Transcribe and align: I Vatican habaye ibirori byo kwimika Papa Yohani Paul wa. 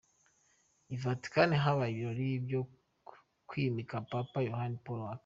I 0.93 0.95
Vatican 1.03 1.49
habaye 1.63 1.91
ibirori 1.93 2.27
byo 2.45 2.61
kwimika 3.49 3.95
Papa 4.11 4.37
Yohani 4.47 4.77
Paul 4.83 4.99
wa. 5.05 5.13